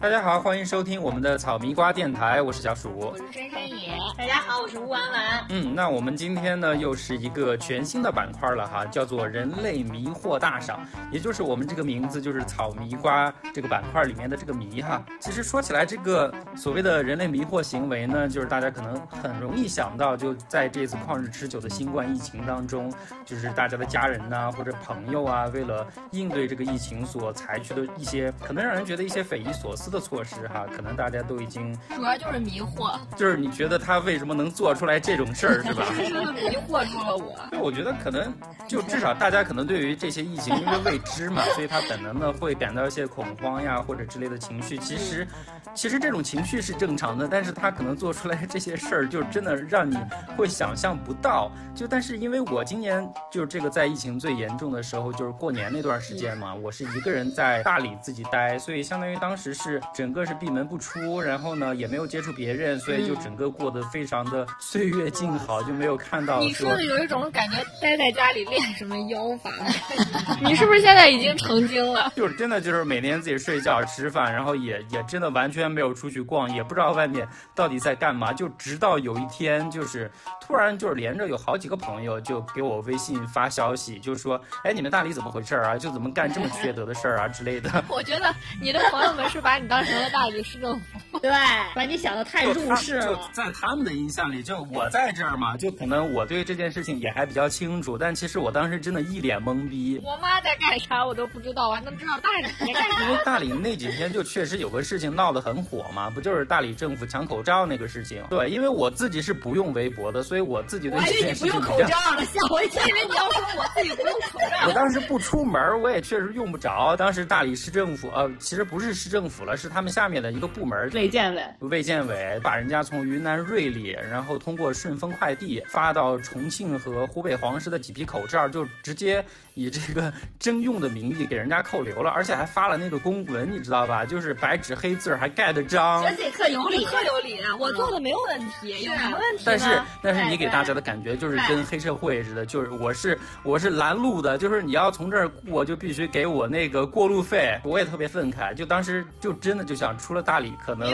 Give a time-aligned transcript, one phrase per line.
[0.00, 3.96] 大家好，欢迎收听我们的草迷瓜电台，我是小鼠，我是深深野。
[4.16, 5.44] 大家好，我是吴婉婉。
[5.50, 15.02] 嗯，那我们今天呢又是一个全新的板块了哈，叫做人类迷惑大赏，也就是我们这个名字就是草迷瓜这个板块里面的这个迷哈。
[15.20, 22.92] 其实说起来，这个所谓的人类迷惑行为呢，就是大家可能很容易想到，就在这次旷日持久的新冠疫情当中，
[23.24, 29.88] 就是大家的家人呐或者朋友啊，为了应对这个疫情所采取的一些可能让人觉得一些匪夷所思。
[29.88, 35.82] 的措施哈，可能大家都已经主要就是迷惑，就是你觉得他为什么能做出来这种事儿是吧？
[35.96, 37.34] 迷惑住了我。
[37.50, 38.30] 对，我觉得可能
[38.68, 44.76] 就至少大家可能对于这些疫情因为未知嘛，所以他本能的会感到一些恐慌呀或者之类的情绪。
[44.76, 45.26] 其实，
[45.74, 49.96] 其实这种情绪是正常的，但是他可能做出来这些事儿就真的让你
[50.36, 51.50] 会想象不到。
[51.74, 59.80] 就但是因为我今年就是这个在疫情最严重的时候，就是过年那段时间嘛，我是一个人在大理自己待，所以相当于当时是。
[59.94, 66.40] 整个是闭门不出，然后呢也没有接触别人，所以就整个过得非常的岁月静好，就没有看到。
[66.40, 69.50] 你说的有一种感觉，待在家里练什么妖法？
[70.42, 72.12] 你是不是现在已经成精了？
[72.16, 78.32] 就是真的，就是每天自己睡觉吃饭，然后也也真的完全没有出去逛，也不知道外面到底在干嘛。
[78.32, 85.76] 就直到有一天，就是突然就是连着有好几个朋友就给我微信发消息，就说：“哎，你们大理怎么回事啊？
[85.76, 87.68] 就怎么干这么缺德的事儿啊之类的。
[87.88, 88.17] ”我觉得
[88.60, 89.78] 你的朋友们是把你当。
[89.88, 91.30] 成了大理市政府，对，
[91.74, 93.06] 把你想的太入世了。
[93.06, 99.98] 就在他们的印象里，就我在这儿嘛，就可能我对这件事情也还比较清楚，但其实我当时真的一脸懵逼。
[100.04, 103.02] 我妈在干啥我都不知道，我还能知道大理在干啥？
[103.04, 108.22] 因为大理那几天就确实有个事情闹得很火嘛，不就是大理政府抢口罩那个事情？
[108.28, 111.46] 对，因为我自己是不用微博的，所以我自己对这件事情。
[111.46, 112.84] 不用口罩了，吓我一跳！
[112.84, 114.66] 以为你要说我自己不用口罩。
[114.66, 116.96] 我当时不出门，我也确实用不着。
[116.96, 119.68] 当时大理市政府，呃，其实不是市政府了，是。
[119.68, 129.24] 他们下面的一个部门，卫健委，卫健委把人家从云南瑞丽，然后通过顺丰快递发到重庆和湖北黄石的几批口罩，就直接
[129.54, 134.04] 以这个 征用的名义给人家扣留了，而且还发了那个公文，你知道吧？
[134.04, 137.38] 就是白纸黑字还盖的章，而且特有理，特有理。
[137.58, 147.58] 我做的没有问题，有什么问题但是，但是你给大家的感觉就是跟黑社会似的，就是我是我是拦路的，就是你要从这儿过，就必须给我那个过路费。
[147.64, 149.68] 我也特别愤慨，就当时就真的。
[149.68, 150.88] 就想出了大理，可能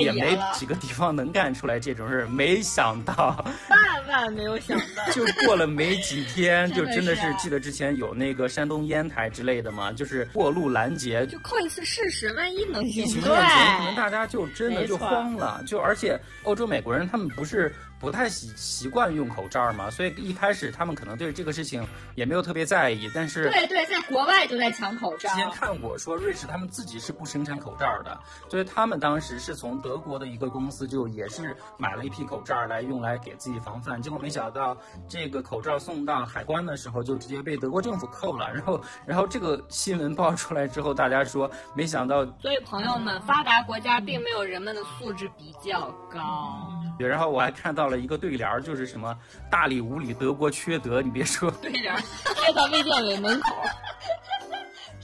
[0.00, 2.26] 也没几个地方能干出来这种事儿。
[2.28, 13.04] 没想到， 万万没有想到，就过了没几天， 就真的是记得之前有那个山东烟台之类的嘛，就是过路拦截，就扣一次试试，万一能行。
[13.20, 15.60] 对，可能大家就真的就慌了。
[15.66, 17.74] 就而且欧洲美国人他们不是。
[18.02, 21.86] 不太习习惯用口罩嘛，所以一开始他们可能对这个事情
[22.16, 23.08] 也没有特别在意。
[23.14, 25.28] 但是对对，在国外就在抢口罩。
[25.28, 34.00] 之前看过说瑞士他们自己是不生产口罩的，所以他们当时是从德国的一个公司就也是买了一批口罩来用来给自己防范。
[34.00, 34.76] 结果没想到
[35.08, 38.52] 这个口罩送到海关的时候就直接被德国政府扣了。
[38.52, 42.24] 然后然后这个新闻爆出来之后，大家说没想到。
[42.40, 46.68] 所以朋友们，发达国家并没有人们的素质比较高。
[46.98, 49.16] 然后我还看到了一个对联儿，就是什么
[49.50, 51.00] “大理无理，德国缺德”。
[51.02, 53.56] 你别说，对联贴到卫健委门口，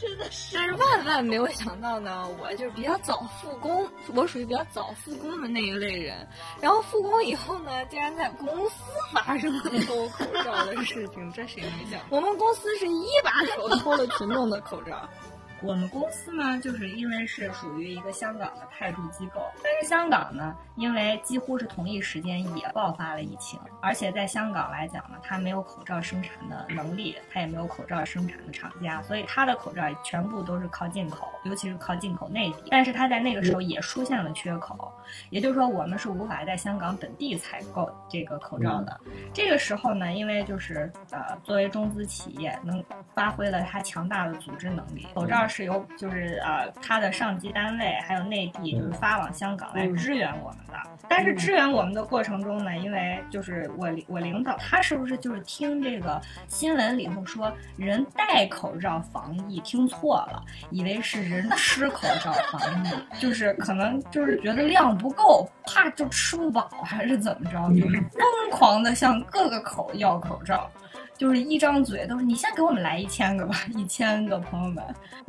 [0.00, 2.28] 真的是万万没有想到呢。
[2.40, 6.26] 我就是比较早复工，我属于比较早复工的那一类人。
[6.60, 8.74] 然后复工以后呢，竟然在公司
[9.12, 12.00] 发生了偷口罩的事情，这谁没想？
[12.10, 15.08] 我们公司是一把手偷了群众的口罩。
[15.60, 32.68] 我们公司呢，就是因为是属于一个香港的派驻机构，但是香港呢，因为几乎是同一时间也爆发了疫情，而且在香港来讲呢，它没有口罩生产的能力，它也没有口罩生产的厂家，所以它的口罩全部都是靠进口，尤其是靠进口内地。
[32.70, 34.92] 但是它在那个时候也出现了缺口，
[35.30, 39.00] 也就是说我们是无法在香港本地采购这个口罩的。
[39.34, 42.82] 这个时候呢，因为就是呃，作为中资企业，能
[43.12, 45.47] 发挥了它强大的组织能力，口罩。
[45.48, 50.74] 是由就是呃他的上级单位还有内地就是发往香港来支援我们的，
[51.08, 70.70] 但是支援我们的过程中呢，因为就是我我领导他是不是就是听这个新闻里头说人戴口罩防疫听错了，以为是人吃口罩防疫，就是可能就是觉得量不够，怕就吃不饱还是怎么着，就是疯狂的向各个口要口罩。
[71.18, 74.82] 就是一张嘴都是你先给我们来一千个吧，一千个朋友们。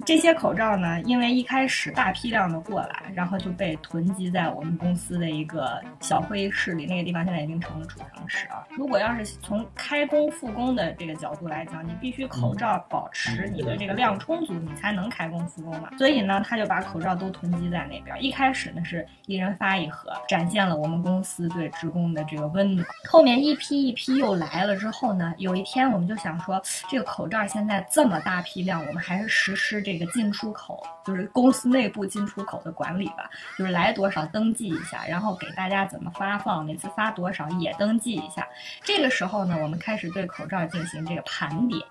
[0.05, 8.63] 这些口罩呢，因为一开始大批量的过来，然后就被囤积在我们公司的一个小会议室里，那个地方现在已经成了储藏室啊。
[8.77, 15.89] 如果要是从开工复工的这个角度来讲，你必须口罩保持你的这个量充足，你才能开工复工嘛。
[15.97, 18.15] 所以呢，他就把口罩都囤积在那边。
[18.23, 22.87] 一开始呢是一人发一盒，展现了我们公司对职工的这个温暖。
[23.09, 38.47] 后面一批一批又来了之后呢，有一天我们就想说，这个口罩现在这么大批量，我们还是实施这个进出口，就是公司内部进出口的管理吧，就是来多少登记一下，然后给大家怎么发放，每次发多少也登记一下。
[38.83, 41.81] 这个时候呢，我们开始对口罩进行这个盘点。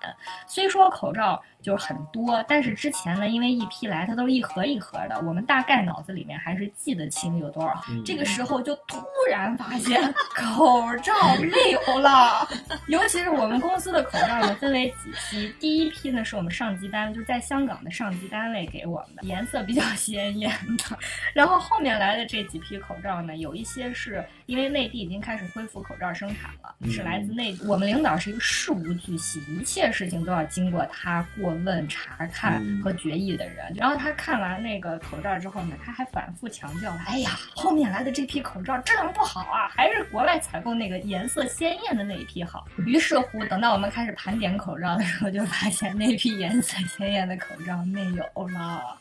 [0.47, 7.81] 虽说口罩就是很多，但是之前呢，因为一批来，它都是一盒一盒的，我们大概脑子里面还是记得清有多少。
[8.05, 12.47] 这个时候就突然发现口罩没有了，
[12.87, 15.53] 尤其是我们公司的口罩呢，分为几批。
[15.59, 20.97] 第一批呢，是我们上级单位，就是在香港的上级单位给我们的，颜色比较鲜艳的。
[21.33, 27.65] 然后后面来的这几批口罩呢，有一些是因为内地已经开始恢复口罩生产了，是来自内地。
[27.65, 33.73] 我们领导是一个事无巨细，一切事情都要经过他过问、查看和决议的人。
[33.75, 48.97] 然后他看完那个口罩之后呢，他还反复强调了：“哎呀，后面来的这批口罩质量不好啊，还是国外采购那个颜色鲜艳的那一批好。”于是乎，等到我们开始盘点口罩的时候，就发现那批颜色鲜艳的口罩没有了。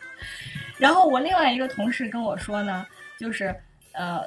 [0.76, 2.86] 然后我另外一个同事跟我说呢，
[3.18, 3.54] 就是
[3.92, 4.20] 呃，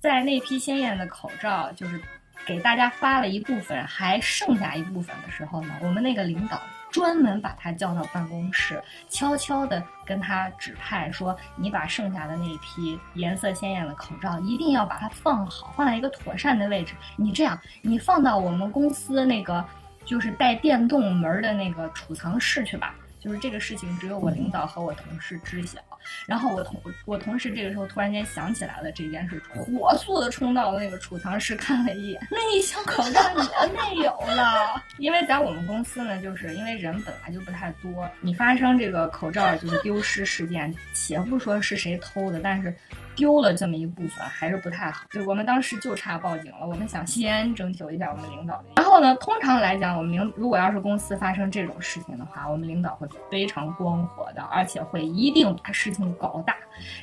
[0.00, 2.00] 在那批鲜艳的口罩就是
[2.46, 6.60] 给大家发了一部分，还剩下一部分的时候呢，我们那个领导
[6.90, 16.94] 专门把他叫到办公室，悄悄地跟他指派说：“你把剩下的那批颜色鲜艳的口罩一定要把它放好，放在一个妥善的位置。
[17.16, 19.64] 你这样，你放到我们公司那个
[20.04, 25.78] 就是带电动门的那个储藏室去吧。”就是这个事情只有我领导和我同事知晓，
[26.26, 34.78] 然后我同我同事这个时候突然间想起来了这件事，火速的冲到了那个储藏室看了一眼，那一箱口罩也没有了。
[35.00, 42.76] 因为在我们公司呢，就是因为人本来就不太多，你发生这个口罩就是丢失事件，且不说是谁偷的，但是。
[43.16, 46.66] 丢了这么一部分还是不太好，就我们当时就差报警了。
[46.66, 48.64] 我们想先征求一下我们领导的。
[48.76, 56.56] 然后呢，通常来讲，我们领如果要是公司发生这种事情的话，我们领导会非常光火的，而且会一定把事情搞大。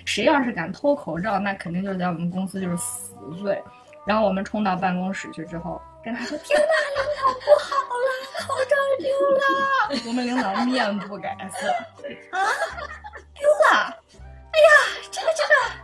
[0.05, 3.61] 谁要是敢偷口罩，那肯定就是在我们公司就是死罪。
[4.05, 8.09] 然后我们冲到办公室去之后，跟他说：“天哪，领导不好了，
[8.39, 9.07] 口罩丢
[9.37, 11.69] 了！”我们领导面不改色，
[12.35, 12.49] 啊，
[13.35, 13.95] 丢了！
[14.51, 15.80] 哎呀，这个这个。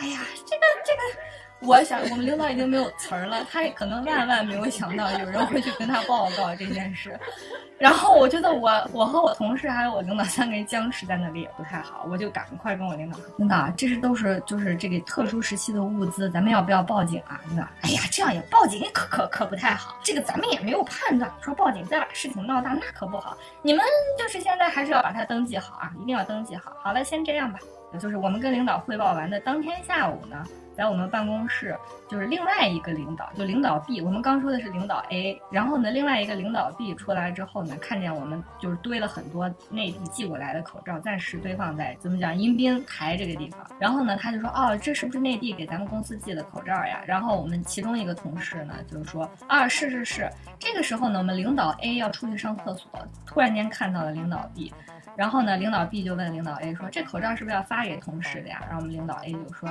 [0.00, 7.18] 哎呀，这个这个，我想我们领导已经没有词儿了，他也可能万万没有想到有人会去跟他报告这件事。
[7.76, 23.36] 然后我觉得我我和我同事还有我领导三个人僵持在那里也不太好，我就赶快跟我领导说：“领导，这是都是就是这个特殊时期的物资，咱们要不要报警啊？”领导，哎呀，这样也报警可可可不太好，这个咱们也没有判断，说报警再把事情闹大那可不好。
[23.60, 23.84] 你们
[24.16, 26.72] 就是现在还是要把它登记好啊，一定要登记好。
[26.80, 27.58] 好了，先这样吧。
[27.98, 30.44] 就是我们跟领导汇报完的当天下午呢，
[30.76, 31.76] 在我们办公室，
[32.08, 47.02] 就是另外一个领导，就领导 B，我们刚说的是领导 A，然后呢，另外一个领导 B 出来之后呢，看见我们就是堆了很多内地寄过来的口罩，暂时堆放在怎么讲迎宾台这个地方，然后呢，他就说，哦，这是不是内地给咱们公司寄的口罩呀？
[47.06, 50.28] 然后我们其中一个同事呢，就是说，啊，是是是。
[50.58, 52.90] 这个时候呢，我们领导 A 要出去上厕所，
[53.24, 54.72] 突然间看到了领导 B。
[55.16, 59.68] 然后呢，领导 B 就问领导 A 说：“这口罩是不是要发给同事的呀？”然后我们领导 A 就说：“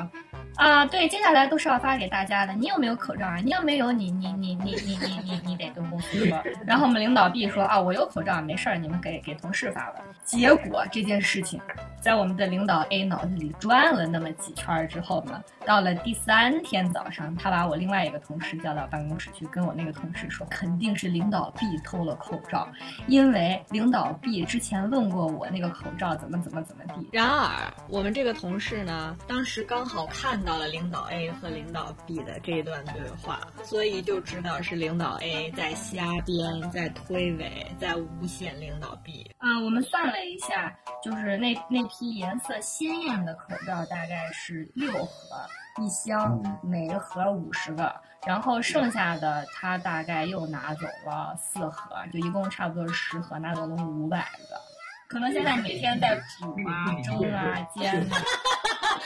[0.55, 2.53] 啊，对，接下来都是要发给大家的。
[2.53, 3.38] 你有没有口罩啊？
[3.38, 11.60] 你要没有，你你你你你你你你得跟公司说。”然后我们领导 B 说：“啊，我有口罩，没事儿，你们给给同事发吧。”结果这件事情
[12.00, 22.69] 在我们的领导 A 脑子里转了那么几圈之后呢，到了第三天早上，他把我另外一个同事叫到办公室去，跟我那个同事说：“肯定是领导 B 偷了口罩，
[23.08, 27.08] 因为领导 B 之前问过。”我那个口罩怎么怎么怎么地？
[27.12, 39.30] 然而，我们这个同事呢，当时刚好看到了领导 A 和领导 B 的这一段对话，所以就知道是领导 A 在瞎编，在推诿，在诬陷领导 B。
[39.38, 45.48] 啊，我们算了一下，就是那那批颜色鲜艳的口罩大概是六盒
[45.82, 47.94] 一箱，每一盒五十个，
[48.25, 54.73] 然后剩下的他大概又拿走了四盒，就一共差不多是十盒，拿走了五百个。
[55.13, 58.17] 可能现在每天在煮啊、蒸啊、煎啊，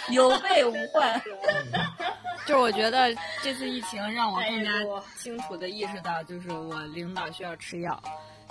[0.09, 1.21] 有备无患。
[2.47, 4.71] 就是我觉得这次疫情让我更加
[5.17, 8.01] 清楚的意识到，就是我领导需要吃药，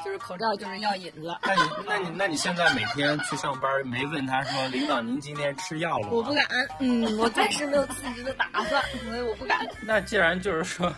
[0.05, 1.35] 就是口罩就是药引子。
[1.43, 6.13] 那你那你那你现在每天去上班，没问他说领导您今天吃药了吗？
[6.13, 6.45] 我不敢，
[6.79, 9.67] 嗯，我暂时没有辞职的打算，所以我不敢。
[9.81, 10.93] 那既然就是说。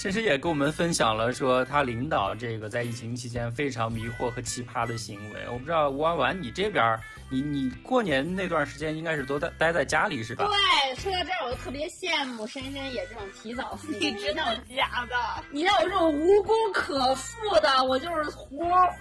[0.00, 5.40] 其实也跟我们分享了说他领导这个在疫情期间非常迷惑和奇葩的行为。
[5.50, 6.96] 我不知道吴婉婉你这边，
[7.30, 10.46] 你你过年那段时间应该是都待待在家里是吧？
[10.46, 14.44] 对，说到这儿我就特别羡慕珊珊也这种提早复你知道
[14.76, 15.44] 假的？
[15.50, 18.98] 你让我这种无功可复的，我就是活活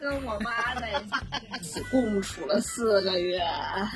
[0.00, 3.40] 跟我妈在一起 共处了四个月。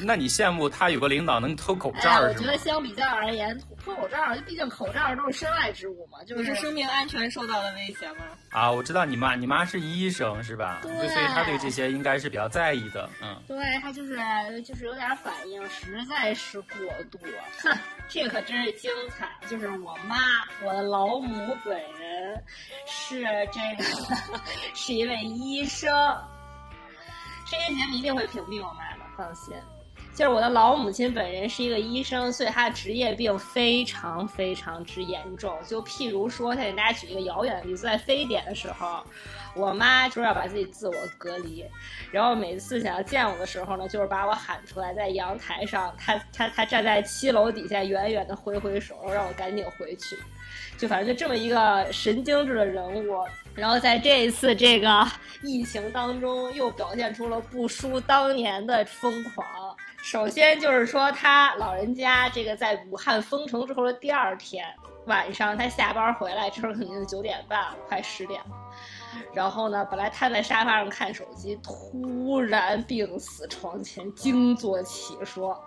[0.03, 2.21] 那你羡慕他有个领导能偷口罩？
[2.21, 3.59] 我觉得相比较而言。
[3.85, 8.25] 脱口罩，毕竟口罩都是身外之物嘛，就是生命安全受到了威胁嘛？
[8.51, 10.79] 啊，我知道你妈，你妈是医生是吧？
[10.83, 13.43] 对，所以她对这些应该是比较在意的，嗯。
[13.49, 14.17] 对，她就是
[14.63, 16.77] 就是有点反应，实在是过
[17.11, 17.19] 度。
[17.63, 17.77] 哼，
[18.09, 19.29] 这可真是精彩！
[19.49, 20.17] 就是我妈，
[20.65, 22.43] 我的老母本人
[22.87, 23.85] 是这个，
[24.75, 25.91] 是一位医生。
[27.51, 29.55] 这些节目一定会屏蔽我妈的，放心。
[30.15, 35.59] 就是我的老母亲本人是一个医生，所以她的职业病非常非常之严重。
[35.67, 39.03] 就譬如说，再给大家举一个遥远的例子，在非典的时候，
[39.55, 41.65] 我妈说要把自己自我隔离，
[42.11, 50.17] 然后每次想要见我的时候呢，就是把我喊出来，在阳台上，她她她站在七楼底下，远远的挥挥手，让我赶紧回去。
[50.79, 55.07] 就反正就这么一个神经质的人物，然后在这一次这个
[55.43, 59.47] 疫情当中，又表现出了不输当年的疯狂。
[60.03, 64.67] 首先就是说，他老人家这个在武汉封城之后的第二天
[65.07, 68.57] 晚上，他下班回来，这时候肯定九点半，快十点了。
[69.33, 75.59] 然后呢，本来瘫在沙发上看手机，突然病死床前，惊坐起说：“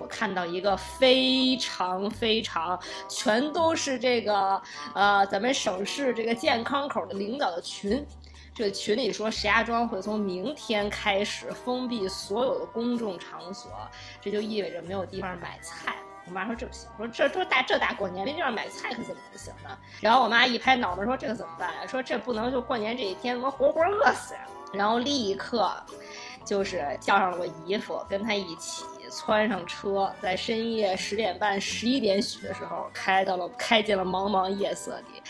[0.00, 4.60] 我看到一个非常非常全都是这个
[4.94, 8.04] 呃咱们省市这个健康口的领导的群。”
[8.54, 13.70] 这群里说，石家庄会从明天开始封闭所有的公众场所，
[14.20, 15.94] 这就意味着没有地方买菜。
[16.28, 19.70] 我妈说这不行，我说这这大这大过年没地方买菜可怎么不行呢？
[20.00, 21.86] 然后我妈一拍脑门说这可怎么办呀？
[21.86, 24.40] 说这不能就过年这一天我活活饿死呀！
[24.72, 25.72] 然后立刻
[26.44, 28.84] 就是叫上了我姨夫，跟他一起。
[29.10, 35.22] 窜上车，在深夜十点半、十一点许的时候，开到了开进了茫茫夜色里。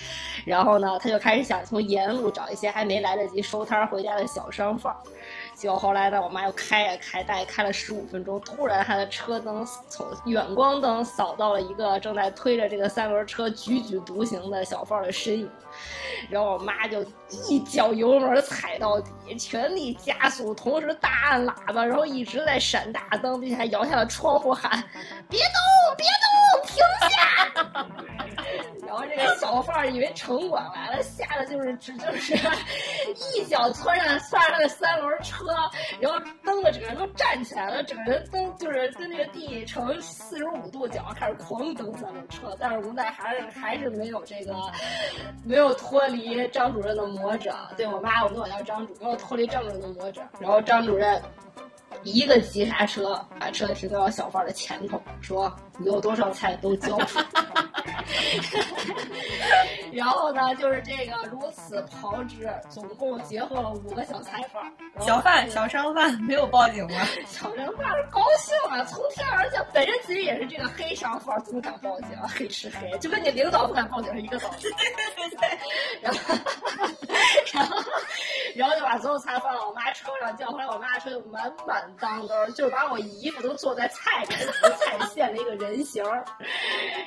[0.44, 4.92] 然后呢，他就开始想从沿路找一些还没来得及收摊回家的小商贩。
[5.58, 15.50] 结果后来呢，我妈又开呀开，大概开了十五分钟，突然她的车灯从远光灯扫到了一个正在推着这个三轮车踽踽独行的小贩的身影。
[16.30, 17.04] 然后我妈就
[17.48, 24.80] 一脚油门踩到底，全力加速，同时大按喇叭，然后一直在闪大灯，并且还摇下了窗户喊
[25.28, 26.76] ：“别动，别动，停
[27.10, 27.64] 下！”
[29.58, 32.34] 然后这个小贩以为城管来了，吓得就是只就是
[33.34, 35.44] 一脚窜上窜上那三轮车，
[36.00, 44.54] 然后蹬的整个人都站起来了，整个人蹬就是跟那个地成四十五度角，开始狂蹬三轮车，但是无奈还是还是没有这个
[45.44, 45.68] 没有。
[45.78, 51.22] 脱离张主任的魔掌，对我妈，我跟我叫张主任没有，脱离张主任的魔掌，然后张主任
[52.02, 57.24] 一个急刹车，把车停到小贩的前头，说：“你有多少菜都交出来。”
[59.92, 64.62] 然后呢，就是这个如此炮制，总共截获了五个小菜贩、
[65.04, 66.96] 小贩、小商贩，没有报警吗？
[67.26, 69.64] 小商贩高兴啊，从天而降。
[69.72, 72.08] 本身自己也是这个黑商贩，怎么敢报警？
[72.28, 74.62] 黑吃黑，就跟你领导不敢报警是一个道理。
[74.70, 74.70] 对
[75.16, 75.48] 对对。
[76.02, 76.42] 然后，然后，
[78.58, 84.34] 然后就把所有菜放到我妈车上，叫回来，我妈车就满满当当，就是把我姨夫都坐在菜里，
[84.80, 86.04] 菜现了一个人形。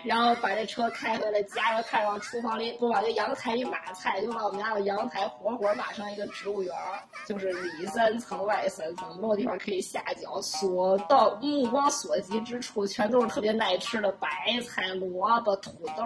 [0.05, 14.29] 然后把这车开回了家，然后开往厨房里，不往这阳台里码菜，就把我们家的阳台活活码成一个植物园儿，就是里三层外三层，没有地方可以下脚，所到目光所及之处，全都是特别耐吃的白
[14.65, 16.03] 菜、萝卜、土豆、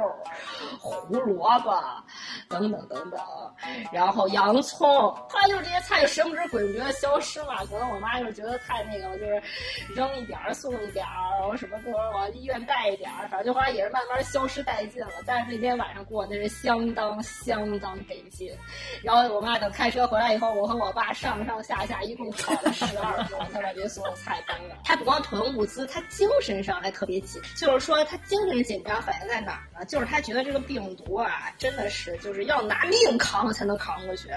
[0.79, 1.79] 胡萝卜
[2.49, 3.21] 等等等等，
[3.91, 5.15] 然后洋葱。
[5.35, 9.43] 后来就是这些菜就神不知鬼不觉的消失了，可能我妈就是觉得太那个了，就是
[9.93, 15.09] 扔一点儿送一点儿，然后什么都往医院带一点儿，反正就后来也是慢慢消失殆尽了。
[15.25, 18.49] 但是那天晚上过那是相当相当得劲。
[19.03, 24.77] 然后我妈等开车回来以后，我和我爸上上下下一共跑了十二分钟，才把这所有菜搬了。
[24.85, 27.41] 他不光囤物资，他精神上还特别紧。
[27.57, 29.85] 就是说他精神紧张反映在哪儿呢？
[29.85, 34.29] 就是他觉得这个病毒啊，真的是就是要拿命扛才能扛过去。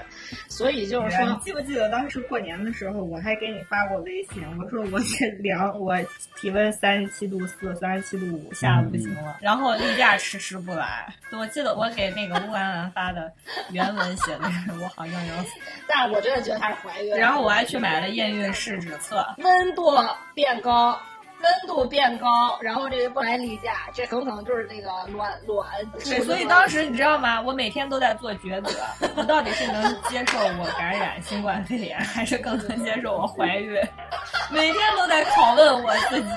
[0.49, 5.95] 所以就是说，记不记得当时过年的时候，我还给你发过微信，我说我这量我
[6.35, 9.37] 体温三十七度四、三十七度五，吓得不行了。
[9.41, 13.31] 然后例假迟迟不来，我记得我给那个乌兰兰发的
[13.71, 17.15] 原文写的是 我好像要死，但是我真的觉得她是怀孕。
[17.15, 19.95] 然后我还去买了验孕试纸测，温度
[20.33, 20.99] 变高。
[21.41, 25.65] 温度变高，然后这个不来例假，这很可能就是那个卵卵。
[26.03, 27.41] 对，所以当时你知道吗？
[27.41, 28.79] 我每天都在做抉择，
[29.15, 33.79] 我到底是能接受我感染新冠肺炎，还是更能接受我怀孕？
[34.51, 36.29] 每天都在拷问我自己。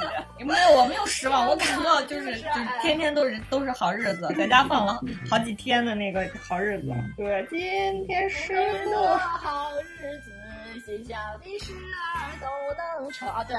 [0.44, 2.48] 没有，我没有失望，我感到就是 就
[2.82, 6.92] 天天都是都是好日子，在家放了好几天的那个好日子。
[7.16, 8.54] 对，今天是
[8.86, 10.32] 个好日子，
[10.84, 12.46] 心想的事儿都
[13.00, 13.28] 能成。
[13.28, 13.56] 啊，对。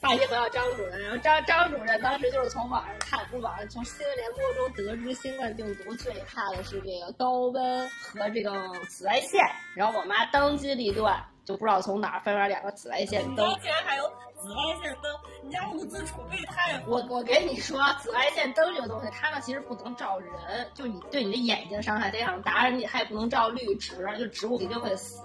[0.00, 8.50] 话题回到张主任，然后张张主任当时就是从网上看，从网上从新闻联播中得知新冠病毒最怕的是这个高温和这个
[8.88, 14.04] 紫外线，然后我妈当机立断，就不知道从哪儿翻出来两个紫外线灯，竟然还有
[14.40, 16.80] 紫外线灯，你家物资储备太……
[16.86, 20.30] 我我跟你说，紫外线灯这个东西，它呢其实不能照人，
[20.74, 25.20] 就你对你的眼睛伤害非常大，而且还不能照绿植，就植物一定会死。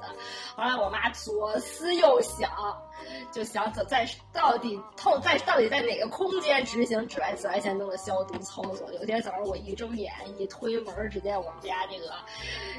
[0.56, 2.50] 后来我妈左思右想。
[3.32, 8.92] 就想在在到底透在到底在哪个空间执行紫外紫外线灯的消毒操作？
[8.94, 12.14] 有天早上我一睁眼一推门，只见我们家这个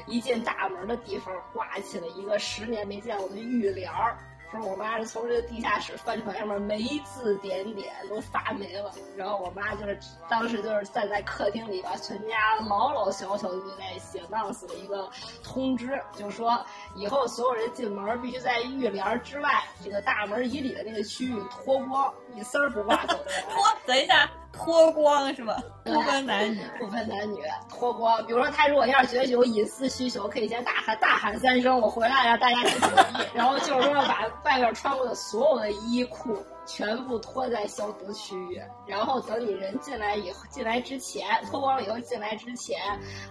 [0.07, 4.17] 一进大门的地方挂起了一个十年没见过的浴帘儿。
[4.49, 8.89] 说我妈是从这个地下室翻出来，上面霉字点点都发霉了。
[9.17, 15.09] 然后我妈就是当时就是站在客厅里，把全家老老小小的在写当死的一个
[15.43, 16.65] 通知，就说
[16.95, 19.49] 以后所有人进门必须在浴帘之外
[19.83, 23.19] 这个大门以里的那个区域脱光，一丝儿不挂走。
[23.51, 24.31] 脱，等一下。
[24.57, 25.55] 脱光是吧？
[25.83, 28.25] 不分男女，不分男女，脱光。
[28.25, 32.89] 比如说，他如果要是觉得有隐私需求，可以先大喊大喊三声“我回来让大家注意”，
[33.33, 36.37] 然后就是说把外面穿过的所有的衣裤。
[36.67, 42.77] 全部脱在消毒区域，然后等你人进来以后，进来之前脱光了以后进来之前，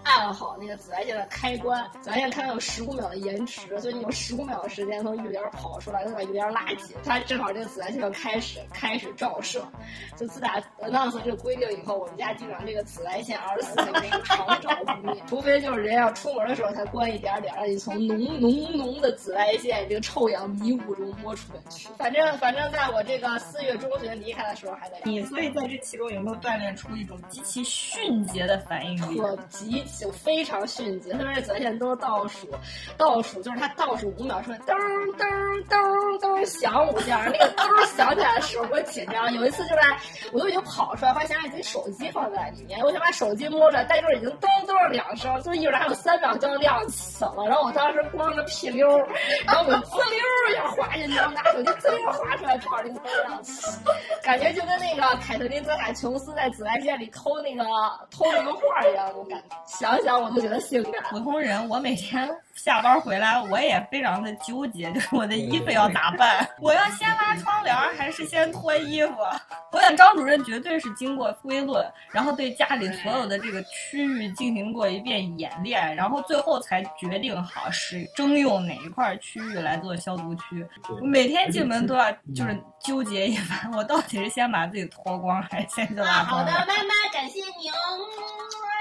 [0.05, 1.87] 按好那个紫外线的开关。
[2.01, 6.97] 紫外线开关有十五秒的延迟，所以你有十五秒的时间从浴帘跑出来，再把浴帘拉紧。
[7.05, 9.63] 它正好这个紫外线就开始开始照射。
[10.17, 21.89] 就自打 announce 这个规定以后，我们家基本上这个紫外线二十四小时长照不灭，除非就是人要出门的时候才关一点点，让你从浓浓浓的紫外线这个臭氧迷雾中摸出来去。
[21.99, 23.26] 反正反正在我这个。
[23.39, 29.21] 四月中旬离开的时候还在你，所以在这其中有没有锻炼出一种极其迅捷的反应力？
[29.21, 32.49] 我极其非常迅捷，特别是紫外线都倒数，
[32.97, 34.75] 倒数就是他倒数五秒钟，噔
[35.17, 35.27] 噔
[35.69, 39.33] 噔噔响五下，那个噔响起来的时候我紧张。
[39.33, 39.83] 有一次就在，
[40.33, 47.35] 我都已经跑出来，发现自己手机放在里面，我想把手机摸出来，但就是已经噔噔两声，就一会儿还有三秒就要亮起了。
[47.47, 48.89] 然后我当时光着屁溜，
[49.47, 50.19] 然后我滋溜
[50.51, 53.16] 一下滑进去，拿手机滋溜滑出来，正好这个灯。
[53.25, 53.79] 老师
[54.27, 57.63] 感觉就跟那个凯特琳·泽塔琼斯在紫外线里偷那个
[58.11, 60.95] 偷那个画一样，我感觉想想我都觉得性感。
[61.11, 66.47] 普通人，我每天下班回来，我也非常的纠结，就是我的衣服要咋办？
[66.61, 69.15] 我要先拉窗帘 还是先脱衣服？
[69.73, 80.67] 我想张主任绝对是经过推论，然后对家里所有的这个区域进行过一遍演练，然后最后才决定好是征用哪一块区域来做消毒区。
[81.01, 83.07] 每天进门都要就是纠结。
[83.07, 87.75] 结一番，我到底是先把自己脱光，还是先去拉好的，妈妈，感谢你哦，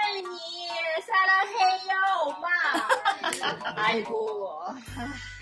[0.04, 0.28] 爱你，
[1.06, 1.54] 撒拉嘿
[1.88, 1.94] 哟
[2.42, 4.76] 妈，爱过。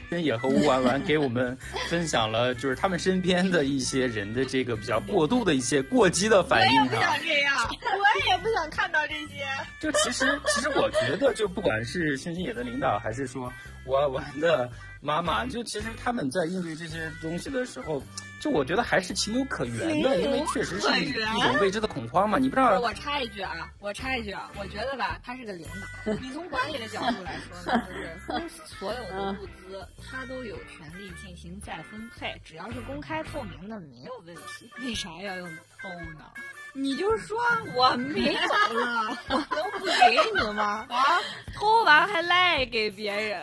[0.10, 1.58] 真野和乌丸丸给我们
[1.90, 6.82] 分享了，就是他们身边的一些人的这个比较过度的一些过激的反应。
[6.82, 9.44] 我也不想这样，我也不想看到这些。
[9.80, 13.52] 就其实，其实我觉得，就不管是星星野的领导，还是说
[13.88, 14.70] 乌丸丸的
[15.02, 18.02] 妈妈，就其实他们在应对这些东西的时候。
[18.44, 22.38] 就我觉得还是情有可原的，因为确实是一种未知的恐慌嘛。
[22.38, 22.78] 你不知道？
[22.82, 25.66] 我插一句啊，我插一句啊，我觉得吧，他是个领
[26.06, 26.14] 导。
[26.22, 34.70] 你从管理的角度来说呢，就是公司所有的物资，他都有权利进行再分配，只要是公开透明的，没有问题。
[34.82, 35.48] 为啥要用
[35.82, 35.88] 偷
[36.20, 36.26] 呢？
[36.74, 37.38] 你就说
[37.76, 40.86] 我没有了， 我能不给你吗？
[40.90, 41.22] 啊，
[41.54, 43.42] 偷完还赖给别人。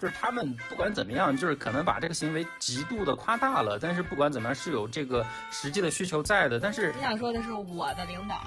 [0.00, 6.60] 就是他们不管怎么样，就是可能把这个行为极度的夸大了，但是不管怎么样是有这个实际的需求在的。
[6.60, 8.40] 但是你想说的是我的领导。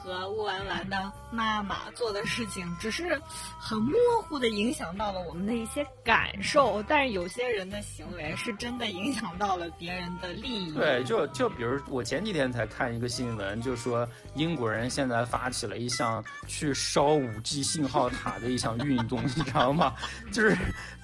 [0.00, 3.20] 和乌丸丸的妈妈做的事情，只是
[3.58, 3.92] 很模
[4.22, 10.72] 糊的影响到了我们的一些感受，但是有些人的行为是真的影响到了别人的利益。
[10.72, 19.94] 对，就就比如我前几天才看一个新闻，就说英国人现在发起了一项去烧五 G 信号塔的一项运动，你知道吗？
[20.32, 20.56] 就是。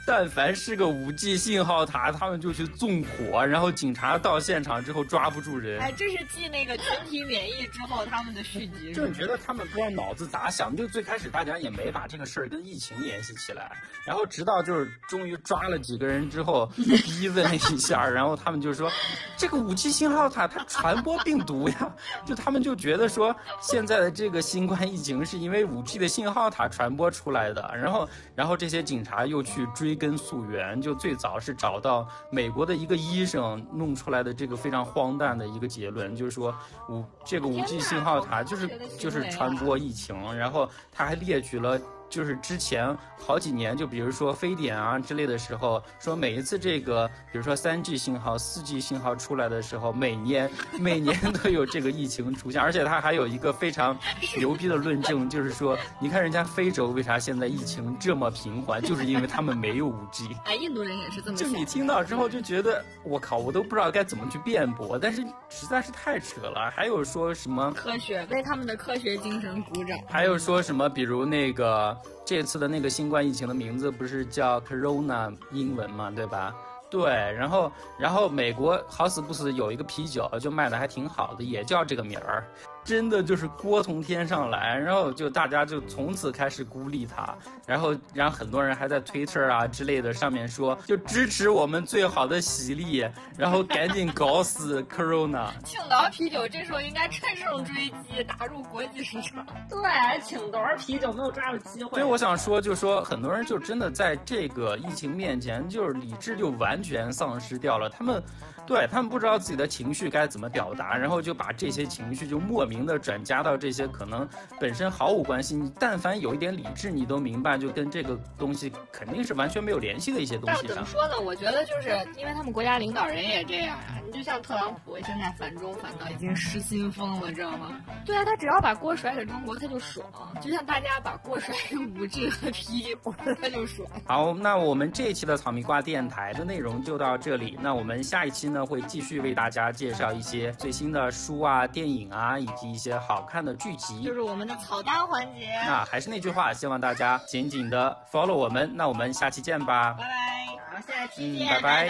[0.07, 5.81] 但凡是个五 G 信号塔，他们就去纵火，然后警察到现场之后抓不住人。
[5.81, 8.93] 哎，这是继那个群体免疫之后他们的续集。
[8.93, 13.73] 就觉得他们不知道脑子咋想，就最开始大家也没把这个事儿跟疫情联系起来，
[14.07, 18.91] 然后直到就是终于抓了几个人之后，逼问了一下，然后他们就说，
[19.39, 21.95] 这个五 G 信号塔它传播病毒呀，
[22.27, 36.55] 就他们就觉得说现在的这个新冠疫情是因为五 G 的信号塔传播出来的，然后然后这些警察又去追根溯源，就最早是找到美国的一个医生弄出来的这个非常荒诞的一个结论，就是说
[36.89, 41.81] 五这个五 G 信号塔就是就是传播疫情，然后他还列举了。
[42.15, 50.49] 就是之前好几年，就比如说非典啊之类的时候，说每一次这个，比如说三 G 信号、四 G 信号出来的时候，每年
[50.79, 53.99] 每年都有这个疫情出现，而且他还有一个非常
[54.37, 60.29] 牛逼的论证，就是说，你看人家非洲为啥现在疫情这么平缓，就是因为他们没有五 G。
[60.45, 61.51] 哎，印度人也是这么想。
[61.51, 66.71] 就你听到之后就觉得，我靠，我都不知道该怎么去辩驳，但是实在是太扯了。
[66.71, 69.99] 还有说什么科学为他们的科学精神鼓掌？
[70.09, 71.99] 还有说什么，比如那个。
[72.25, 76.55] 这次的那个新冠疫情的名字不是叫 Corona 英文嘛，对吧？
[76.91, 82.47] 对，然后然后美国好死不死有一个啤酒就卖的还挺好的，也叫这个名儿。
[82.85, 87.35] 真的就是锅从天上来，然后就大家就从此开始孤立他，
[87.67, 95.49] 然后然后很多人还在 Twitter 啊之类的上面说，就支持我们最好的喜力，然后赶紧搞死 Corona。
[95.65, 99.45] 青岛啤酒这时候应该乘胜追击，打入国际市场。
[99.71, 101.91] 对，青岛啤酒没有抓住机会。
[101.91, 108.23] 所以我想说，就说很多人就真的在这个疫情面前，就是理智就完全丧失掉了，他们。
[108.67, 114.27] 对他们不知道自己的情绪该怎么表达，然后就把这些情绪就莫名的转加到这些可能
[114.59, 115.55] 本身毫无关系。
[115.55, 120.69] 你但凡有一点理智，你都明白，就跟这个东西肯定是完全没有联系的一些东西上。
[120.69, 121.21] 怎么说呢？
[121.21, 124.01] 我觉得就是因为他们国家领导人也这样啊。
[124.07, 127.77] 你就像特朗普现在反中反到已经失心疯了，知道吗？
[128.07, 130.07] 对啊，他只要把锅甩给中国，他就爽。
[130.41, 132.97] 就像大家把锅甩给五 G 和 P，
[133.43, 133.87] 他就爽。
[134.07, 137.59] 好，那我们这一期的草莓瓜电台的内容就到这里。
[137.61, 138.45] 那我们下一期。
[138.55, 145.49] 呢会继续为大家介绍一些最新的书啊、电影啊，以及一些好看的剧集，就是我们的草单环节。
[145.67, 148.71] 那还是那句话，希望大家紧紧的 follow 我们。
[148.75, 151.89] 那我们下期见吧，拜拜，好，下期见，拜拜，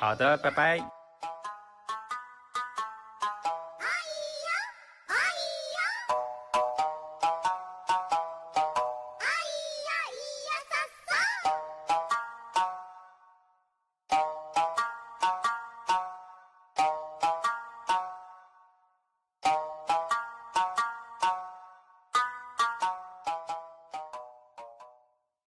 [0.00, 0.95] 好的，拜拜。